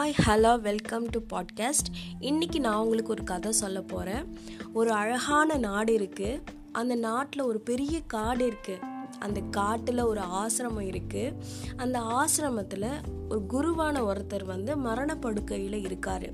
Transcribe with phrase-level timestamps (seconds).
[0.00, 1.88] Hi hello welcome to podcast
[2.20, 4.38] இன்றைக்கி நான் உங்களுக்கு ஒரு கதை சொல்ல போகிறேன்
[4.72, 6.42] ஒரு அழகான நாடு இருக்குது
[6.72, 8.82] அந்த நாட்டில் ஒரு பெரிய காடு இருக்குது
[9.18, 11.34] அந்த காட்டில் ஒரு ஆசிரமம் இருக்குது
[11.76, 16.30] அந்த ஆசிரமத்தில் ஒரு குருவான ஒருத்தர் வந்து மரணப்படுக்கையில் இருக்கார்.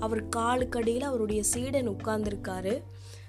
[0.00, 2.82] அவர் காலுக்கடியில் அவருடைய சீடன் உட்கார்ந்துருக்காரு.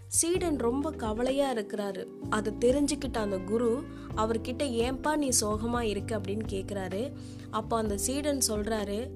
[0.08, 2.06] சீடன் ரொம்ப கவலையாக இருக்கிறாரு.
[2.30, 3.84] அதை தெரிஞ்சுக்கிட்ட அந்த குரு
[4.18, 6.18] அவர்கிட்ட ஏன்பா நீ சோகமாக இருக்க?
[6.18, 7.12] அப்படின்னு கேட்குறாரு
[7.50, 9.10] அப்போ அந்த சீடன் சொல்கிறாரு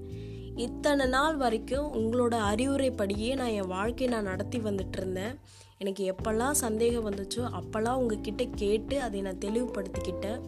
[0.55, 5.39] இத்தனை நாள் வரைக்கும் உங்களோட அறிவுரைப்படியே நான் என் வாழ்க்கையை நான் நடத்தி வந்துட்டு இருந்தேன்
[5.77, 10.39] எனக்கு எப்பெல்லாம் சந்தேகம் வந்துச்சோ அப்போல்லாம் உங்ககிட்ட கேட்டு அதை நான் தெளிவுபடுத்திக்கிட்டேன்.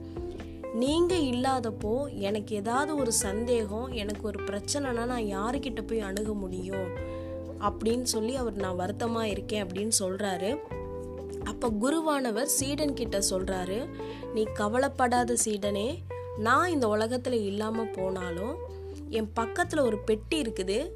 [0.73, 6.87] நீங்கள் இல்லாதப்போ எனக்கு ஏதாவது ஒரு சந்தேகம் எனக்கு ஒரு பிரச்சனைனா நான் யாருக்கிட்ட போய் அணுக முடியும்?
[7.61, 10.57] அப்படின்னு சொல்லி அவர் நான் வருத்தமாக இருக்கேன் அப்படின்னு சொல்கிறாரு
[11.43, 13.89] அப்போ குருவானவர் சீடன் கிட்ட சொல்கிறாரு
[14.33, 15.97] நீ கவலைப்படாத சீடனே
[16.37, 18.75] நான் இந்த உலகத்தில் இல்லாமல் போனாலும்
[19.09, 20.89] என் பக்கத்தில் ஒரு பெட்டி இருக்குது.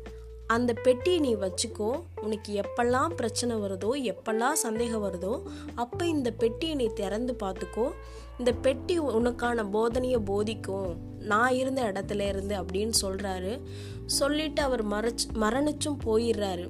[0.48, 2.04] அந்த பெட்டியை நீ வச்சுக்கோ.
[2.22, 5.42] உனக்கு எப்பெல்லாம் பிரச்சனை வருதோ எப்பெல்லாம் சந்தேகம் வருதோ
[5.76, 7.92] அப்போ இந்த பெட்டியை நீ திறந்து பார்த்துக்கோ.
[8.38, 10.96] இந்த பெட்டி உனக்கான போதனையை போதிக்கும்.
[11.20, 13.62] நான் இருந்த இடத்துல இருந்து அப்படின்னு சொல்கிறாரு
[14.06, 16.68] சொல்லிட்டு அவர் மறைச்சு மரணிச்சும் போயிடுறாரு.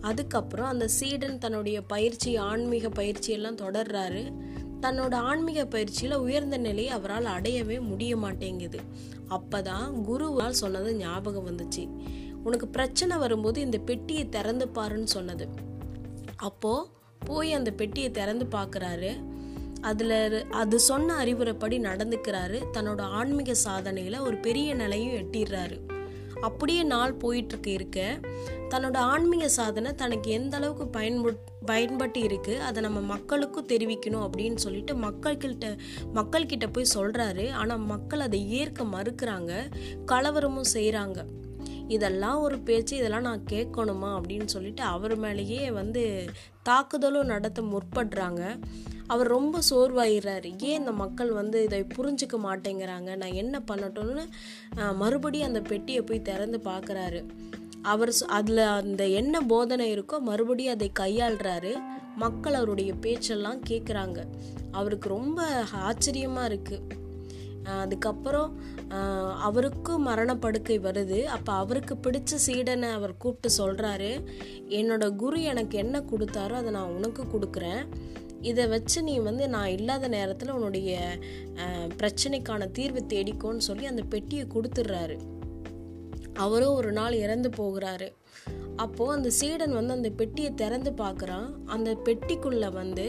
[0.00, 4.32] அதுக்கப்புறம் அந்த சீடன் தன்னுடைய பயிற்சி ஆன்மீக பயிற்சியெல்லாம் தொடர்றாரு.
[4.80, 8.80] தன்னோட ஆன்மீக பயிற்சியில் உயர்ந்த நிலையை அவரால் அடையவே முடிய மாட்டேங்குது
[9.28, 11.88] அப்பதான் குருவால் சொன்னது ஞாபகம் வந்துச்சு.
[12.44, 15.48] உனக்கு பிரச்சனை வரும்போது இந்த பெட்டியை திறந்து பாருன்னு சொன்னது.
[16.36, 16.88] அப்போ
[17.24, 19.22] போய் அந்த பெட்டியை திறந்து பார்க்குறாரு.
[19.80, 22.62] அதில் அது சொன்ன அறிவுரைப்படி நடந்துக்கிறாரு.
[22.72, 25.97] தன்னோட ஆன்மீக சாதனையில் ஒரு பெரிய நிலையும் எட்டிடுறாரு.
[26.40, 28.18] அப்படியே நாள் போயிட்டு இருக்க.
[28.70, 31.36] தன்னோட ஆன்மீக சாதனை தனக்கு எந்த அளவுக்கு பயன்பட்
[31.66, 35.78] பயன்பட்டு இருக்கு அதை நம்ம மக்களுக்கும் தெரிவிக்கணும் அப்படின்னு சொல்லிட்டு மக்கள்கிட்ட
[36.14, 37.50] மக்கள்கிட்ட போய் சொல்றாரு.
[37.50, 39.52] ஆனால் மக்கள் அதை ஏற்க மறுக்கிறாங்க
[40.06, 41.24] கலவரமும் செய்கிறாங்க
[41.88, 46.02] இதெல்லாம் ஒரு பேச்சு இதெல்லாம் நான் கேட்கணுமா அப்படின்னு சொல்லிட்டு அவர் மேலேயே வந்து
[46.62, 48.42] தாக்குதலும் நடத்த முற்படுறாங்க.
[49.12, 50.48] அவர் ரொம்ப சோர்வாயிடுறாரு.
[50.68, 53.10] ஏன் இந்த மக்கள் வந்து இதை புரிஞ்சுக்க மாட்டேங்கிறாங்க?
[53.22, 54.24] நான் என்ன பண்ணட்டும்னு
[54.94, 57.22] மறுபடியும் அந்த பெட்டியை போய் திறந்து பார்க்குறாரு.
[57.82, 61.74] அவர் அதில் அந்த என்ன போதனை இருக்கோ மறுபடியும் அதை கையாளுறாரு.
[62.22, 64.18] மக்கள் அவருடைய பேச்செல்லாம் கேட்குறாங்க.
[64.78, 65.40] அவருக்கு ரொம்ப
[65.88, 66.96] ஆச்சரியமாக இருக்குது
[67.82, 68.50] அதுக்கப்புறம்
[69.46, 71.18] அவருக்கும் மரணப்படுக்கை வருது.
[71.36, 74.12] அப்போ அவருக்கு பிடிச்ச சீடனை அவர் கூப்பிட்டு சொல்கிறாரு
[74.78, 77.82] என்னோட குரு எனக்கு என்ன கொடுத்தாரோ அதை நான் உனக்கு கொடுக்குறேன்.
[78.50, 81.00] இதை வச்சு நீ வந்து நான் இல்லாத நேரத்தில் உன்னுடைய
[82.00, 85.16] பிரச்சனைக்கான தீர்வு தேடிக்கோன்னு சொல்லி அந்த பெட்டியை கொடுத்துட்றாரு.
[86.44, 88.08] அவரும் ஒரு நாள் இறந்து போகிறாரு.
[88.84, 91.48] அப்போது அந்த சீடன் வந்து அந்த பெட்டியை திறந்து பார்க்குறான்.
[91.74, 93.06] அந்த பெட்டிக்குள்ளே வந்து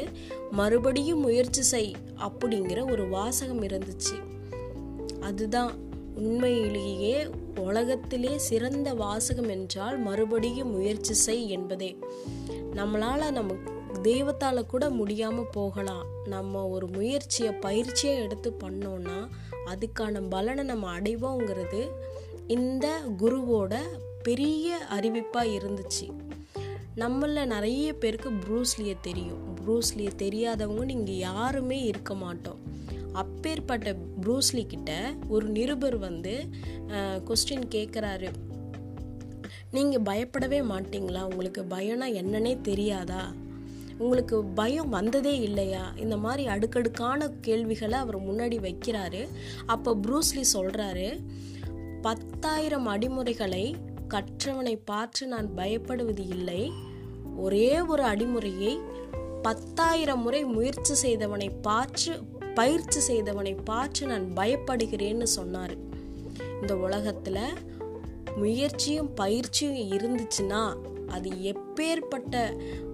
[0.59, 1.91] மறுபடியும் முயற்சி செய்
[2.27, 4.17] அப்படிங்கிற ஒரு வாசகம் இருந்துச்சு.
[5.21, 5.71] அதுதான்
[6.15, 11.97] உண்மையிலேயே உலகத்திலே சிறந்த வாசகம் என்றால் மறுபடியும் முயற்சி செய் என்பதே.
[12.73, 13.53] நம்மளால் நம்ம
[14.03, 16.05] தெய்வத்தால் கூட முடியாமல் போகலாம்.
[16.25, 19.27] நம்ம ஒரு முயற்சியை பயிற்சியை எடுத்து பண்ணோன்னா
[19.65, 21.89] அதுக்கான பலனை நம்ம அடைவோங்கிறது
[22.47, 23.75] இந்த குருவோட
[24.23, 26.11] பெரிய அறிவிப்பாக இருந்துச்சு.
[26.95, 29.55] நம்மள நிறைய பேருக்கு ப்ரூஸ்லியை தெரியும்.
[29.55, 32.77] ப்ரூஸ்லியை தெரியாதவங்க நீங்கள் யாருமே இருக்க மாட்டோம்.
[33.13, 36.47] அப்பேற்பட்ட ப்ரூஸ்லி கிட்ட ஒரு நிருபர் வந்து
[37.27, 38.29] கொஸ்டின் கேட்குறாரு
[39.71, 41.21] நீங்கள் பயப்படவே மாட்டீங்களா?
[41.21, 43.33] உங்களுக்கு பயம்னா என்னன்னே தெரியாதா?
[43.97, 45.91] உங்களுக்கு பயம் வந்ததே இல்லையா?
[45.95, 49.27] இந்த மாதிரி அடுக்கடுக்கான கேள்விகளை அவர் முன்னாடி வைக்கிறாரு.
[49.65, 51.23] அப்போ ப்ரூஸ்லி சொல்கிறாரு
[52.01, 53.75] பத்தாயிரம் அடிமுறைகளை
[54.07, 56.71] கற்றவனை பார்த்து நான் பயப்படுவது இல்லை.
[57.35, 58.79] ஒரே ஒரு அடிமுறையை
[59.41, 62.13] பத்தாயிரம் முறை முயற்சி செய்தவனை பார்த்து
[62.59, 65.73] பயிற்சி செய்தவனை பார்த்து நான் பயப்படுகிறேன்னு சொன்னார்.
[66.61, 67.43] இந்த உலகத்தில்
[68.35, 70.61] முயற்சியும் பயிற்சியும் இருந்துச்சுன்னா
[71.07, 72.35] அது எப்பேற்பட்ட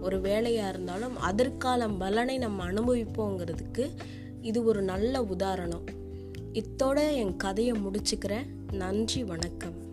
[0.01, 3.85] ஒரு வேலையாக இருந்தாலும் அதற்கான பலனை நம்ம அனுபவிப்போங்கிறதுக்கு
[4.41, 5.85] இது ஒரு நல்ல உதாரணம்.
[6.53, 8.47] இத்தோட என் கதையை முடிச்சுக்கிறேன்.
[8.71, 9.84] நன்றி வணக்கம்.